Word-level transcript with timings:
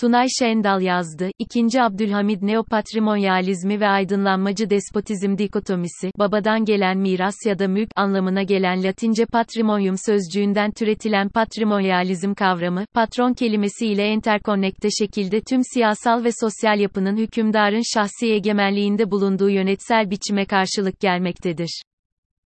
Tunay 0.00 0.26
Şendal 0.38 0.82
yazdı, 0.82 1.30
2. 1.38 1.82
Abdülhamid 1.82 2.42
neopatrimonyalizmi 2.42 3.80
ve 3.80 3.88
aydınlanmacı 3.88 4.70
despotizm 4.70 5.38
dikotomisi, 5.38 6.10
babadan 6.18 6.64
gelen 6.64 6.98
miras 6.98 7.34
ya 7.46 7.58
da 7.58 7.68
mülk 7.68 7.88
anlamına 7.96 8.42
gelen 8.42 8.84
Latince 8.84 9.26
patrimonium 9.26 9.96
sözcüğünden 10.06 10.70
türetilen 10.70 11.28
patrimonyalizm 11.28 12.34
kavramı, 12.34 12.84
patron 12.94 13.32
kelimesi 13.32 13.86
ile 13.86 14.04
enterkonnekte 14.04 14.88
şekilde 14.98 15.40
tüm 15.40 15.60
siyasal 15.74 16.24
ve 16.24 16.30
sosyal 16.40 16.80
yapının 16.80 17.16
hükümdarın 17.16 17.94
şahsi 17.94 18.26
egemenliğinde 18.26 19.10
bulunduğu 19.10 19.50
yönetsel 19.50 20.10
biçime 20.10 20.44
karşılık 20.44 21.00
gelmektedir. 21.00 21.82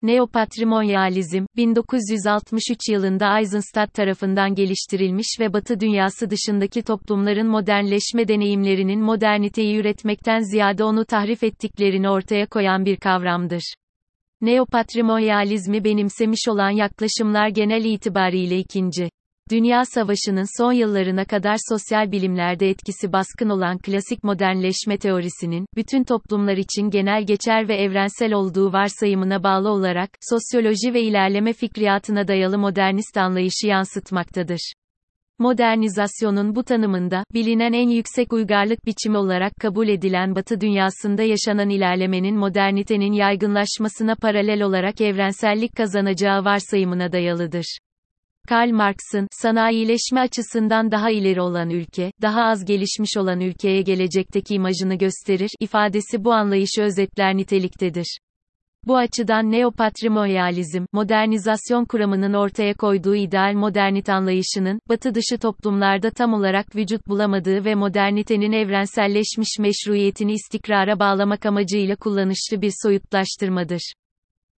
Neopatrimonyalizm, 0.05 1.45
1963 1.57 2.79
yılında 2.89 3.39
Eisenstadt 3.39 3.95
tarafından 3.95 4.55
geliştirilmiş 4.55 5.27
ve 5.41 5.53
Batı 5.53 5.81
dünyası 5.81 6.31
dışındaki 6.31 6.83
toplumların 6.83 7.47
modernleşme 7.47 8.29
deneyimlerinin 8.29 9.01
moderniteyi 9.01 9.77
üretmekten 9.77 10.41
ziyade 10.41 10.85
onu 10.85 11.05
tahrif 11.05 11.43
ettiklerini 11.43 12.09
ortaya 12.09 12.47
koyan 12.47 12.85
bir 12.85 12.97
kavramdır. 12.97 13.75
Neopatrimonyalizmi 14.41 15.85
benimsemiş 15.85 16.49
olan 16.49 16.71
yaklaşımlar 16.71 17.49
genel 17.49 17.85
itibariyle 17.85 18.59
ikinci. 18.59 19.09
Dünya 19.51 19.85
Savaşı'nın 19.85 20.59
son 20.63 20.73
yıllarına 20.73 21.25
kadar 21.25 21.57
sosyal 21.69 22.13
bilimlerde 22.13 22.71
etkisi 22.71 23.13
baskın 23.13 23.49
olan 23.49 23.79
klasik 23.79 24.25
modernleşme 24.25 24.99
teorisinin, 24.99 25.67
bütün 25.77 26.05
toplumlar 26.05 26.57
için 26.57 26.91
genel 26.91 27.27
geçer 27.27 27.69
ve 27.69 27.77
evrensel 27.77 28.33
olduğu 28.33 28.73
varsayımına 28.73 29.43
bağlı 29.43 29.69
olarak, 29.71 30.11
sosyoloji 30.21 30.95
ve 30.95 31.03
ilerleme 31.03 31.53
fikriyatına 31.53 32.29
dayalı 32.29 32.59
modernist 32.59 33.17
anlayışı 33.17 33.67
yansıtmaktadır. 33.67 34.73
Modernizasyonun 35.39 36.55
bu 36.55 36.65
tanımında, 36.65 37.25
bilinen 37.35 37.73
en 37.73 37.89
yüksek 37.89 38.33
uygarlık 38.33 38.87
biçimi 38.87 39.19
olarak 39.19 39.53
kabul 39.61 39.89
edilen 39.89 40.35
Batı 40.35 40.61
dünyasında 40.61 41.23
yaşanan 41.23 41.71
ilerlemenin 41.71 42.37
modernitenin 42.37 43.13
yaygınlaşmasına 43.13 44.15
paralel 44.15 44.63
olarak 44.63 45.01
evrensellik 45.01 45.77
kazanacağı 45.77 46.45
varsayımına 46.45 47.13
dayalıdır. 47.13 47.79
Karl 48.49 48.71
Marx'ın, 48.71 49.29
sanayileşme 49.31 50.21
açısından 50.21 50.91
daha 50.91 51.11
ileri 51.11 51.41
olan 51.41 51.71
ülke, 51.71 52.13
daha 52.23 52.43
az 52.45 52.65
gelişmiş 52.65 53.17
olan 53.17 53.41
ülkeye 53.41 53.83
gelecekteki 53.83 54.55
imajını 54.55 54.95
gösterir, 54.95 55.51
ifadesi 55.61 56.25
bu 56.25 56.33
anlayışı 56.33 56.83
özetler 56.83 57.37
niteliktedir. 57.37 58.19
Bu 58.87 58.97
açıdan 58.97 59.53
neopatrimonyalizm, 59.53 60.85
modernizasyon 60.93 61.85
kuramının 61.85 62.35
ortaya 62.35 62.75
koyduğu 62.75 63.15
ideal 63.15 63.53
modernit 63.55 64.09
anlayışının, 64.09 64.81
batı 64.89 65.15
dışı 65.15 65.39
toplumlarda 65.39 66.11
tam 66.11 66.35
olarak 66.35 66.77
vücut 66.77 67.09
bulamadığı 67.09 67.65
ve 67.65 67.75
modernitenin 67.75 68.53
evrenselleşmiş 68.53 69.59
meşruiyetini 69.59 70.33
istikrara 70.33 70.99
bağlamak 70.99 71.47
amacıyla 71.47 71.97
kullanışlı 71.97 72.63
bir 72.63 72.73
soyutlaştırmadır. 72.83 73.93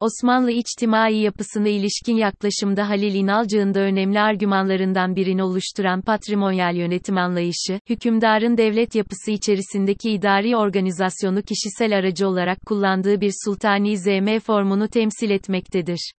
Osmanlı 0.00 0.50
içtimai 0.50 1.16
yapısına 1.16 1.68
ilişkin 1.68 2.16
yaklaşımda 2.16 2.88
Halil 2.88 3.14
İnalcık'ın 3.14 3.74
da 3.74 3.80
önemli 3.80 4.20
argümanlarından 4.20 5.16
birini 5.16 5.42
oluşturan 5.42 6.02
patrimonyal 6.02 6.76
yönetim 6.76 7.18
anlayışı, 7.18 7.80
hükümdarın 7.90 8.56
devlet 8.56 8.94
yapısı 8.94 9.30
içerisindeki 9.30 10.10
idari 10.10 10.56
organizasyonu 10.56 11.42
kişisel 11.42 11.98
aracı 11.98 12.28
olarak 12.28 12.58
kullandığı 12.66 13.20
bir 13.20 13.32
sultani 13.44 13.98
zm 13.98 14.38
formunu 14.38 14.88
temsil 14.88 15.30
etmektedir. 15.30 16.12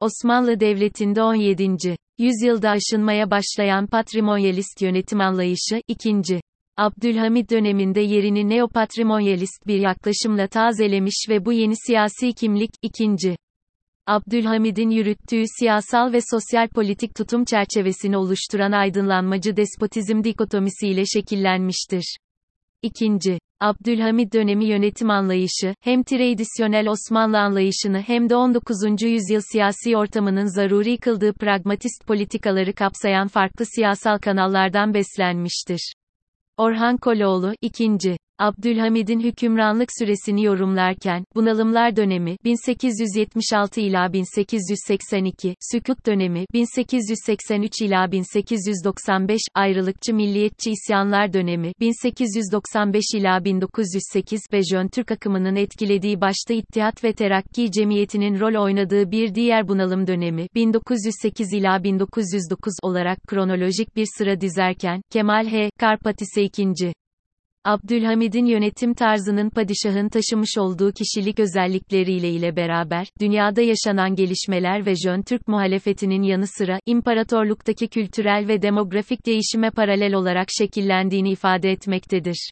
Osmanlı 0.00 0.60
Devleti'nde 0.60 1.22
17. 1.22 1.96
yüzyılda 2.18 2.70
aşınmaya 2.70 3.30
başlayan 3.30 3.86
patrimonyalist 3.86 4.82
yönetim 4.82 5.20
anlayışı, 5.20 5.82
2. 5.88 6.40
Abdülhamid 6.80 7.50
döneminde 7.50 8.00
yerini 8.00 8.48
neopatrimonyalist 8.48 9.66
bir 9.66 9.78
yaklaşımla 9.78 10.46
tazelemiş 10.46 11.26
ve 11.28 11.44
bu 11.44 11.52
yeni 11.52 11.74
siyasi 11.86 12.32
kimlik, 12.32 12.70
ikinci. 12.82 13.36
Abdülhamid'in 14.06 14.90
yürüttüğü 14.90 15.44
siyasal 15.58 16.12
ve 16.12 16.18
sosyal 16.30 16.68
politik 16.68 17.14
tutum 17.14 17.44
çerçevesini 17.44 18.16
oluşturan 18.16 18.72
aydınlanmacı 18.72 19.56
despotizm 19.56 20.24
dikotomisiyle 20.24 21.06
şekillenmiştir. 21.06 22.16
İkinci, 22.82 23.38
Abdülhamid 23.60 24.32
dönemi 24.32 24.64
yönetim 24.64 25.10
anlayışı, 25.10 25.74
hem 25.80 26.02
tradisyonel 26.02 26.88
Osmanlı 26.88 27.38
anlayışını 27.38 28.00
hem 28.00 28.28
de 28.28 28.36
19. 28.36 29.02
yüzyıl 29.02 29.40
siyasi 29.52 29.96
ortamının 29.96 30.56
zaruri 30.56 30.98
kıldığı 30.98 31.32
pragmatist 31.32 32.06
politikaları 32.06 32.72
kapsayan 32.72 33.28
farklı 33.28 33.64
siyasal 33.66 34.18
kanallardan 34.18 34.94
beslenmiştir. 34.94 35.94
Orhan 36.60 36.96
Koloğlu, 36.96 37.54
2. 37.62 38.16
Abdülhamid'in 38.40 39.20
hükümranlık 39.20 39.88
süresini 39.98 40.44
yorumlarken, 40.44 41.24
bunalımlar 41.34 41.96
dönemi, 41.96 42.36
1876 42.44 43.80
ila 43.80 44.12
1882, 44.12 45.54
sükut 45.72 46.06
dönemi, 46.06 46.44
1883 46.52 47.82
ila 47.82 48.12
1895, 48.12 49.40
ayrılıkçı 49.54 50.14
milliyetçi 50.14 50.70
isyanlar 50.70 51.32
dönemi, 51.32 51.72
1895 51.80 53.04
ila 53.14 53.44
1908 53.44 54.40
ve 54.52 54.60
Jön 54.70 54.88
Türk 54.88 55.10
akımının 55.10 55.56
etkilediği 55.56 56.20
başta 56.20 56.54
İttihat 56.54 57.04
ve 57.04 57.12
Terakki 57.12 57.70
Cemiyeti'nin 57.70 58.40
rol 58.40 58.62
oynadığı 58.64 59.10
bir 59.10 59.34
diğer 59.34 59.68
bunalım 59.68 60.06
dönemi, 60.06 60.46
1908 60.54 61.52
ila 61.52 61.84
1909 61.84 62.74
olarak 62.82 63.18
kronolojik 63.28 63.96
bir 63.96 64.06
sıra 64.18 64.40
dizerken, 64.40 65.02
Kemal 65.10 65.46
H. 65.46 65.70
Karpatise 65.78 66.42
2. 66.42 66.92
Abdülhamid'in 67.64 68.46
yönetim 68.46 68.94
tarzının 68.94 69.50
padişahın 69.50 70.08
taşımış 70.08 70.58
olduğu 70.58 70.92
kişilik 70.92 71.40
özellikleriyle 71.40 72.30
ile 72.30 72.56
beraber, 72.56 73.06
dünyada 73.20 73.62
yaşanan 73.62 74.14
gelişmeler 74.14 74.86
ve 74.86 74.94
Jön 74.96 75.22
Türk 75.22 75.48
muhalefetinin 75.48 76.22
yanı 76.22 76.46
sıra, 76.46 76.78
imparatorluktaki 76.86 77.88
kültürel 77.88 78.48
ve 78.48 78.62
demografik 78.62 79.26
değişime 79.26 79.70
paralel 79.70 80.14
olarak 80.14 80.48
şekillendiğini 80.58 81.30
ifade 81.30 81.70
etmektedir. 81.70 82.50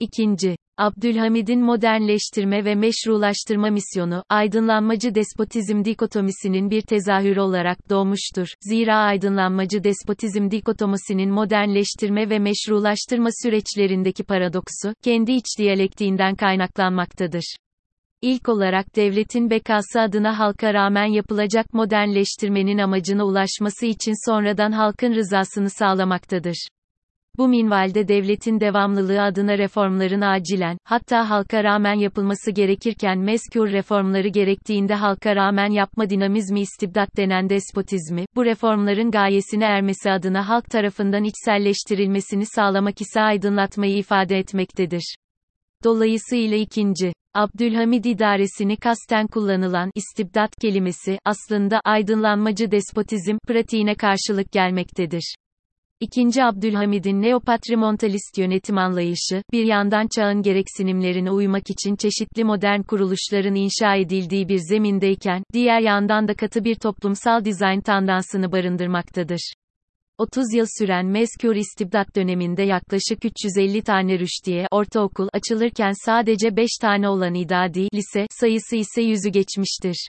İkinci, 0.00 0.56
Abdülhamid'in 0.78 1.60
modernleştirme 1.60 2.64
ve 2.64 2.74
meşrulaştırma 2.74 3.70
misyonu, 3.70 4.24
aydınlanmacı 4.28 5.14
despotizm 5.14 5.84
dikotomisinin 5.84 6.70
bir 6.70 6.82
tezahürü 6.82 7.40
olarak 7.40 7.90
doğmuştur. 7.90 8.46
Zira 8.60 8.96
aydınlanmacı 8.96 9.84
despotizm 9.84 10.50
dikotomisinin 10.50 11.30
modernleştirme 11.30 12.30
ve 12.30 12.38
meşrulaştırma 12.38 13.28
süreçlerindeki 13.42 14.24
paradoksu, 14.24 14.94
kendi 15.02 15.32
iç 15.32 15.44
diyalektiğinden 15.58 16.34
kaynaklanmaktadır. 16.34 17.56
İlk 18.22 18.48
olarak 18.48 18.96
devletin 18.96 19.50
bekası 19.50 20.00
adına 20.00 20.38
halka 20.38 20.74
rağmen 20.74 21.06
yapılacak 21.06 21.74
modernleştirmenin 21.74 22.78
amacına 22.78 23.24
ulaşması 23.24 23.86
için 23.86 24.30
sonradan 24.30 24.72
halkın 24.72 25.14
rızasını 25.14 25.70
sağlamaktadır. 25.70 26.68
Bu 27.38 27.48
minvalde 27.48 28.08
devletin 28.08 28.60
devamlılığı 28.60 29.22
adına 29.22 29.58
reformların 29.58 30.20
acilen, 30.20 30.78
hatta 30.84 31.30
halka 31.30 31.64
rağmen 31.64 31.94
yapılması 31.94 32.50
gerekirken 32.50 33.18
meskûr 33.18 33.72
reformları 33.72 34.28
gerektiğinde 34.28 34.94
halka 34.94 35.36
rağmen 35.36 35.70
yapma 35.70 36.10
dinamizmi 36.10 36.60
istibdat 36.60 37.16
denen 37.16 37.48
despotizmi, 37.48 38.24
bu 38.36 38.44
reformların 38.44 39.10
gayesine 39.10 39.64
ermesi 39.64 40.10
adına 40.10 40.48
halk 40.48 40.64
tarafından 40.70 41.24
içselleştirilmesini 41.24 42.46
sağlamak 42.46 43.00
ise 43.00 43.20
aydınlatmayı 43.20 43.96
ifade 43.96 44.38
etmektedir. 44.38 45.14
Dolayısıyla 45.84 46.56
ikinci, 46.56 47.12
Abdülhamid 47.34 48.04
idaresini 48.04 48.76
kasten 48.76 49.26
kullanılan 49.26 49.90
istibdat 49.94 50.56
kelimesi 50.56 51.18
aslında 51.24 51.80
aydınlanmacı 51.84 52.70
despotizm 52.70 53.36
pratiğine 53.48 53.94
karşılık 53.94 54.52
gelmektedir. 54.52 55.34
İkinci 56.04 56.44
Abdülhamid'in 56.44 57.22
neopatrimontalist 57.22 58.38
yönetim 58.38 58.78
anlayışı, 58.78 59.42
bir 59.52 59.64
yandan 59.64 60.06
çağın 60.16 60.42
gereksinimlerine 60.42 61.30
uymak 61.30 61.70
için 61.70 61.96
çeşitli 61.96 62.44
modern 62.44 62.82
kuruluşların 62.82 63.54
inşa 63.54 63.96
edildiği 63.96 64.48
bir 64.48 64.58
zemindeyken, 64.58 65.42
diğer 65.52 65.80
yandan 65.80 66.28
da 66.28 66.34
katı 66.34 66.64
bir 66.64 66.74
toplumsal 66.74 67.44
dizayn 67.44 67.80
tandansını 67.80 68.52
barındırmaktadır. 68.52 69.54
30 70.18 70.54
yıl 70.54 70.66
süren 70.78 71.06
mezkür 71.06 71.56
istibdat 71.56 72.16
döneminde 72.16 72.62
yaklaşık 72.62 73.24
350 73.24 73.82
tane 73.82 74.18
rüştiye 74.18 74.66
ortaokul 74.70 75.28
açılırken 75.32 75.92
sadece 76.04 76.56
5 76.56 76.70
tane 76.80 77.08
olan 77.08 77.34
idadi 77.34 77.88
lise 77.94 78.26
sayısı 78.30 78.76
ise 78.76 79.02
yüzü 79.02 79.28
geçmiştir. 79.28 80.08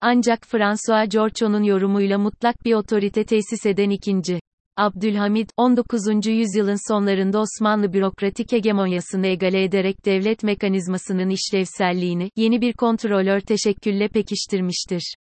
Ancak 0.00 0.46
François 0.46 1.08
Giorgio'nun 1.08 1.62
yorumuyla 1.62 2.18
mutlak 2.18 2.64
bir 2.64 2.74
otorite 2.74 3.24
tesis 3.24 3.66
eden 3.66 3.90
ikinci 3.90 4.40
Abdülhamid, 4.76 5.50
19. 5.56 6.26
yüzyılın 6.26 6.92
sonlarında 6.92 7.40
Osmanlı 7.40 7.92
bürokratik 7.92 8.52
hegemonyasını 8.52 9.26
egale 9.26 9.64
ederek 9.64 10.04
devlet 10.04 10.42
mekanizmasının 10.42 11.30
işlevselliğini, 11.30 12.30
yeni 12.36 12.60
bir 12.60 12.72
kontrolör 12.72 13.40
teşekkülle 13.40 14.08
pekiştirmiştir. 14.08 15.14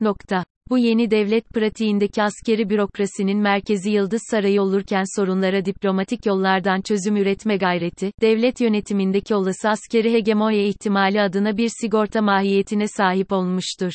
Nokta. 0.00 0.44
Bu 0.70 0.78
yeni 0.78 1.10
devlet 1.10 1.48
pratiğindeki 1.48 2.22
askeri 2.22 2.70
bürokrasinin 2.70 3.38
merkezi 3.38 3.90
Yıldız 3.90 4.22
Sarayı 4.30 4.62
olurken 4.62 5.04
sorunlara 5.16 5.64
diplomatik 5.64 6.26
yollardan 6.26 6.80
çözüm 6.80 7.16
üretme 7.16 7.56
gayreti, 7.56 8.12
devlet 8.20 8.60
yönetimindeki 8.60 9.34
olası 9.34 9.68
askeri 9.68 10.12
hegemonya 10.12 10.66
ihtimali 10.66 11.20
adına 11.20 11.56
bir 11.56 11.70
sigorta 11.80 12.22
mahiyetine 12.22 12.88
sahip 12.88 13.32
olmuştur. 13.32 13.92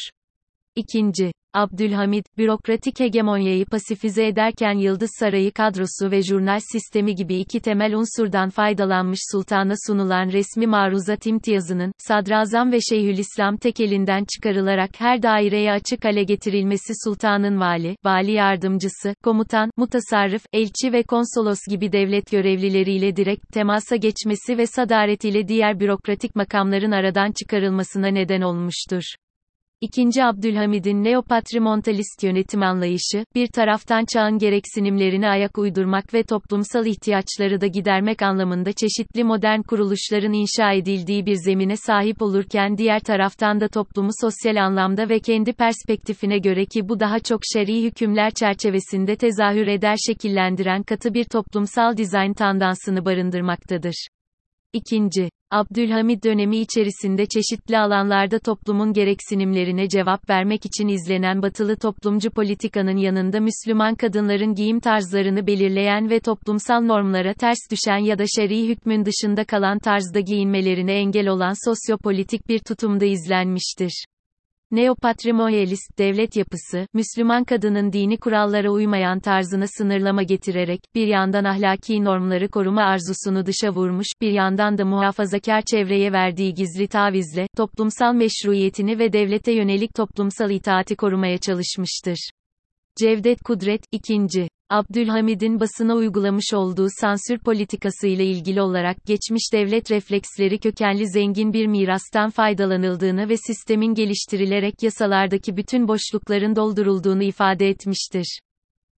İkinci, 0.75 1.31
Abdülhamid, 1.53 2.25
bürokratik 2.37 2.99
hegemonyayı 2.99 3.65
pasifize 3.65 4.27
ederken 4.27 4.73
Yıldız 4.77 5.09
Sarayı 5.19 5.51
kadrosu 5.51 6.11
ve 6.11 6.21
jurnal 6.21 6.59
sistemi 6.71 7.15
gibi 7.15 7.35
iki 7.35 7.59
temel 7.59 7.93
unsurdan 7.95 8.49
faydalanmış 8.49 9.19
sultana 9.31 9.73
sunulan 9.87 10.31
resmi 10.31 10.67
maruzat 10.67 11.25
imtiyazının, 11.25 11.91
sadrazam 11.97 12.71
ve 12.71 12.81
şeyhülislam 12.81 13.57
tek 13.57 13.79
elinden 13.79 14.25
çıkarılarak 14.35 14.89
her 14.97 15.23
daireye 15.23 15.71
açık 15.71 16.05
hale 16.05 16.23
getirilmesi 16.23 16.93
sultanın 17.03 17.59
vali, 17.59 17.95
vali 18.05 18.31
yardımcısı, 18.31 19.15
komutan, 19.23 19.69
mutasarrıf, 19.77 20.45
elçi 20.53 20.93
ve 20.93 21.03
konsolos 21.03 21.59
gibi 21.69 21.91
devlet 21.91 22.31
görevlileriyle 22.31 23.15
direkt 23.15 23.53
temasa 23.53 23.95
geçmesi 23.95 24.57
ve 24.57 24.67
sadaret 24.67 25.25
ile 25.25 25.47
diğer 25.47 25.79
bürokratik 25.79 26.35
makamların 26.35 26.91
aradan 26.91 27.31
çıkarılmasına 27.31 28.07
neden 28.07 28.41
olmuştur. 28.41 29.03
İkinci 29.85 30.23
Abdülhamid'in 30.23 31.03
neopatrimontalist 31.03 32.23
yönetim 32.23 32.63
anlayışı, 32.63 33.25
bir 33.35 33.47
taraftan 33.47 34.05
çağın 34.13 34.37
gereksinimlerine 34.37 35.29
ayak 35.29 35.57
uydurmak 35.57 36.13
ve 36.13 36.23
toplumsal 36.23 36.85
ihtiyaçları 36.85 37.61
da 37.61 37.67
gidermek 37.67 38.21
anlamında 38.21 38.71
çeşitli 38.73 39.23
modern 39.23 39.61
kuruluşların 39.61 40.33
inşa 40.33 40.71
edildiği 40.71 41.25
bir 41.25 41.35
zemine 41.35 41.75
sahip 41.77 42.21
olurken 42.21 42.77
diğer 42.77 42.99
taraftan 42.99 43.59
da 43.59 43.67
toplumu 43.67 44.09
sosyal 44.21 44.55
anlamda 44.55 45.09
ve 45.09 45.19
kendi 45.19 45.53
perspektifine 45.53 46.37
göre 46.37 46.65
ki 46.65 46.89
bu 46.89 46.99
daha 46.99 47.19
çok 47.19 47.39
şer'i 47.53 47.83
hükümler 47.83 48.31
çerçevesinde 48.31 49.15
tezahür 49.15 49.67
eder 49.67 49.95
şekillendiren 50.07 50.83
katı 50.83 51.13
bir 51.13 51.23
toplumsal 51.23 51.97
dizayn 51.97 52.33
tandansını 52.33 53.05
barındırmaktadır. 53.05 54.07
İkinci, 54.75 55.29
Abdülhamid 55.51 56.23
dönemi 56.23 56.57
içerisinde 56.57 57.25
çeşitli 57.25 57.77
alanlarda 57.77 58.39
toplumun 58.39 58.93
gereksinimlerine 58.93 59.89
cevap 59.89 60.29
vermek 60.29 60.65
için 60.65 60.87
izlenen 60.87 61.41
batılı 61.41 61.75
toplumcu 61.75 62.31
politikanın 62.31 62.97
yanında 62.97 63.39
Müslüman 63.39 63.95
kadınların 63.95 64.55
giyim 64.55 64.79
tarzlarını 64.79 65.47
belirleyen 65.47 66.09
ve 66.09 66.19
toplumsal 66.19 66.81
normlara 66.81 67.33
ters 67.33 67.57
düşen 67.71 67.97
ya 67.97 68.19
da 68.19 68.23
şer'i 68.35 68.67
hükmün 68.67 69.05
dışında 69.05 69.45
kalan 69.45 69.79
tarzda 69.79 70.19
giyinmelerine 70.19 70.93
engel 70.93 71.27
olan 71.27 71.53
sosyopolitik 71.65 72.49
bir 72.49 72.59
tutumda 72.59 73.05
izlenmiştir. 73.05 74.05
Neopatrimonyalist 74.71 75.97
devlet 75.97 76.35
yapısı, 76.35 76.87
Müslüman 76.93 77.43
kadının 77.43 77.93
dini 77.93 78.17
kurallara 78.17 78.69
uymayan 78.69 79.19
tarzına 79.19 79.65
sınırlama 79.67 80.23
getirerek, 80.23 80.79
bir 80.95 81.07
yandan 81.07 81.43
ahlaki 81.43 82.03
normları 82.03 82.49
koruma 82.49 82.83
arzusunu 82.83 83.45
dışa 83.45 83.69
vurmuş, 83.69 84.07
bir 84.21 84.31
yandan 84.31 84.77
da 84.77 84.85
muhafazakar 84.85 85.61
çevreye 85.61 86.11
verdiği 86.11 86.53
gizli 86.53 86.87
tavizle, 86.87 87.47
toplumsal 87.57 88.13
meşruiyetini 88.13 88.99
ve 88.99 89.13
devlete 89.13 89.51
yönelik 89.51 89.93
toplumsal 89.95 90.51
itaati 90.51 90.95
korumaya 90.95 91.37
çalışmıştır. 91.37 92.29
Cevdet 92.99 93.43
Kudret, 93.43 93.81
2. 93.91 94.47
Abdülhamid'in 94.69 95.59
basına 95.59 95.95
uygulamış 95.95 96.53
olduğu 96.53 96.87
sansür 97.01 97.39
politikası 97.39 98.07
ile 98.07 98.25
ilgili 98.25 98.61
olarak 98.61 99.05
geçmiş 99.05 99.53
devlet 99.53 99.91
refleksleri 99.91 100.59
kökenli 100.59 101.07
zengin 101.07 101.53
bir 101.53 101.67
mirastan 101.67 102.29
faydalanıldığını 102.29 103.29
ve 103.29 103.37
sistemin 103.37 103.93
geliştirilerek 103.93 104.83
yasalardaki 104.83 105.57
bütün 105.57 105.87
boşlukların 105.87 106.55
doldurulduğunu 106.55 107.23
ifade 107.23 107.69
etmiştir. 107.69 108.39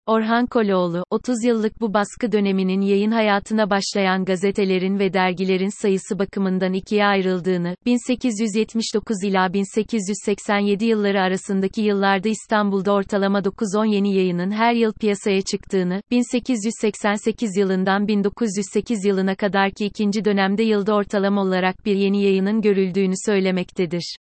Orhan 0.07 0.45
Koloğlu, 0.45 1.03
30 1.09 1.43
yıllık 1.43 1.81
bu 1.81 1.93
baskı 1.93 2.31
döneminin 2.31 2.81
yayın 2.81 3.11
hayatına 3.11 3.69
başlayan 3.69 4.25
gazetelerin 4.25 4.99
ve 4.99 5.13
dergilerin 5.13 5.81
sayısı 5.81 6.19
bakımından 6.19 6.73
ikiye 6.73 7.05
ayrıldığını, 7.05 7.75
1879 7.85 9.23
ila 9.23 9.53
1887 9.53 10.85
yılları 10.85 11.21
arasındaki 11.21 11.81
yıllarda 11.81 12.29
İstanbul'da 12.29 12.93
ortalama 12.93 13.39
9-10 13.39 13.87
yeni 13.87 14.15
yayının 14.15 14.51
her 14.51 14.73
yıl 14.73 14.93
piyasaya 14.93 15.41
çıktığını, 15.41 16.01
1888 16.11 17.57
yılından 17.57 18.07
1908 18.07 19.05
yılına 19.05 19.35
kadarki 19.35 19.85
ikinci 19.85 20.25
dönemde 20.25 20.63
yılda 20.63 20.95
ortalama 20.95 21.41
olarak 21.41 21.85
bir 21.85 21.95
yeni 21.95 22.23
yayının 22.23 22.61
görüldüğünü 22.61 23.15
söylemektedir. 23.25 24.17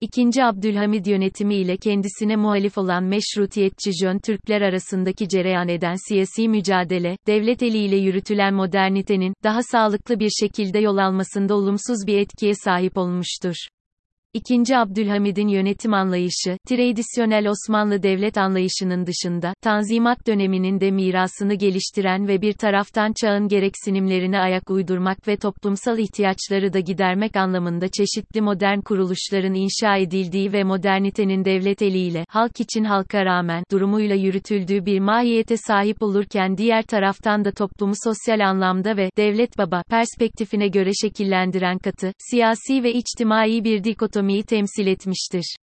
İkinci 0.00 0.44
Abdülhamid 0.44 1.06
yönetimi 1.06 1.54
ile 1.54 1.76
kendisine 1.76 2.36
muhalif 2.36 2.78
olan 2.78 3.04
meşrutiyetçi 3.04 3.90
Jön 4.02 4.18
Türkler 4.18 4.60
arasındaki 4.60 5.28
cereyan 5.28 5.68
eden 5.68 5.94
siyasi 6.08 6.48
mücadele, 6.48 7.16
devlet 7.26 7.62
eliyle 7.62 7.96
yürütülen 7.96 8.54
modernitenin, 8.54 9.34
daha 9.44 9.62
sağlıklı 9.62 10.20
bir 10.20 10.30
şekilde 10.40 10.78
yol 10.78 10.96
almasında 10.96 11.54
olumsuz 11.54 12.06
bir 12.06 12.18
etkiye 12.18 12.54
sahip 12.54 12.98
olmuştur. 12.98 13.54
İkinci 14.36 14.76
Abdülhamid'in 14.76 15.48
yönetim 15.48 15.94
anlayışı, 15.94 16.58
tradisyonel 16.68 17.48
Osmanlı 17.48 18.02
devlet 18.02 18.38
anlayışının 18.38 19.06
dışında, 19.06 19.54
Tanzimat 19.62 20.26
döneminin 20.26 20.80
de 20.80 20.90
mirasını 20.90 21.54
geliştiren 21.54 22.28
ve 22.28 22.42
bir 22.42 22.52
taraftan 22.52 23.12
çağın 23.20 23.48
gereksinimlerine 23.48 24.38
ayak 24.38 24.70
uydurmak 24.70 25.28
ve 25.28 25.36
toplumsal 25.36 25.98
ihtiyaçları 25.98 26.72
da 26.72 26.80
gidermek 26.80 27.36
anlamında 27.36 27.88
çeşitli 27.88 28.40
modern 28.40 28.80
kuruluşların 28.80 29.54
inşa 29.54 29.96
edildiği 29.96 30.52
ve 30.52 30.64
modernitenin 30.64 31.44
devlet 31.44 31.82
eliyle, 31.82 32.24
halk 32.28 32.60
için 32.60 32.84
halka 32.84 33.24
rağmen, 33.24 33.64
durumuyla 33.72 34.16
yürütüldüğü 34.16 34.86
bir 34.86 35.00
mahiyete 35.00 35.56
sahip 35.56 36.02
olurken 36.02 36.56
diğer 36.56 36.82
taraftan 36.82 37.44
da 37.44 37.50
toplumu 37.50 37.94
sosyal 38.04 38.40
anlamda 38.40 38.96
ve, 38.96 39.10
devlet 39.16 39.58
baba, 39.58 39.82
perspektifine 39.90 40.68
göre 40.68 40.90
şekillendiren 41.02 41.78
katı, 41.78 42.12
siyasi 42.30 42.82
ve 42.82 42.92
içtimai 42.92 43.64
bir 43.64 43.84
dikotomi 43.84 44.15
ekonomiyi 44.16 44.42
temsil 44.42 44.86
etmiştir. 44.86 45.56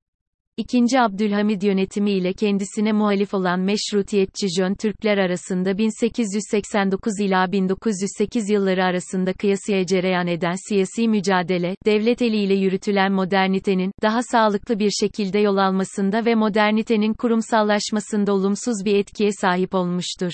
İkinci 0.58 1.00
Abdülhamid 1.00 1.62
yönetimi 1.62 2.12
ile 2.12 2.34
kendisine 2.34 2.92
muhalif 2.92 3.34
olan 3.34 3.60
meşrutiyetçi 3.60 4.48
Jön 4.58 4.76
Türkler 4.76 5.18
arasında 5.18 5.78
1889 5.78 7.20
ila 7.20 7.52
1908 7.52 8.50
yılları 8.50 8.84
arasında 8.84 9.34
kıyasıya 9.34 9.86
cereyan 9.86 10.28
eden 10.28 10.70
siyasi 10.70 11.08
mücadele, 11.08 11.76
devlet 11.86 12.22
eliyle 12.22 12.54
yürütülen 12.54 13.12
modernitenin, 13.12 13.92
daha 14.02 14.24
sağlıklı 14.24 14.80
bir 14.80 14.92
şekilde 14.92 15.40
yol 15.40 15.58
almasında 15.58 16.26
ve 16.26 16.36
modernitenin 16.36 17.14
kurumsallaşmasında 17.14 18.34
olumsuz 18.34 18.86
bir 18.86 18.96
etkiye 18.96 19.32
sahip 19.32 19.76
olmuştur. 19.76 20.32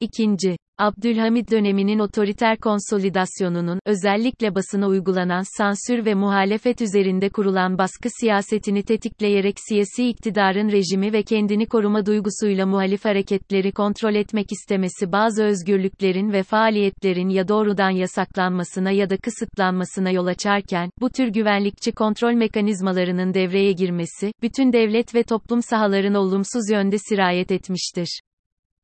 İkinci, 0.00 0.56
Abdülhamid 0.80 1.50
döneminin 1.50 1.98
otoriter 1.98 2.58
konsolidasyonunun, 2.58 3.80
özellikle 3.86 4.54
basına 4.54 4.88
uygulanan 4.88 5.56
sansür 5.56 6.04
ve 6.04 6.14
muhalefet 6.14 6.80
üzerinde 6.82 7.28
kurulan 7.28 7.78
baskı 7.78 8.08
siyasetini 8.20 8.82
tetikleyerek 8.82 9.56
siyasi 9.68 10.08
iktidarın 10.08 10.72
rejimi 10.72 11.12
ve 11.12 11.22
kendini 11.22 11.66
koruma 11.66 12.06
duygusuyla 12.06 12.66
muhalif 12.66 13.04
hareketleri 13.04 13.72
kontrol 13.72 14.14
etmek 14.14 14.52
istemesi 14.52 15.12
bazı 15.12 15.44
özgürlüklerin 15.44 16.32
ve 16.32 16.42
faaliyetlerin 16.42 17.28
ya 17.28 17.48
doğrudan 17.48 17.90
yasaklanmasına 17.90 18.90
ya 18.90 19.10
da 19.10 19.16
kısıtlanmasına 19.16 20.10
yol 20.10 20.26
açarken, 20.26 20.90
bu 21.00 21.10
tür 21.10 21.28
güvenlikçi 21.28 21.92
kontrol 21.92 22.32
mekanizmalarının 22.32 23.34
devreye 23.34 23.72
girmesi, 23.72 24.32
bütün 24.42 24.72
devlet 24.72 25.14
ve 25.14 25.22
toplum 25.22 25.62
sahalarına 25.62 26.20
olumsuz 26.20 26.70
yönde 26.70 26.98
sirayet 26.98 27.50
etmiştir. 27.50 28.20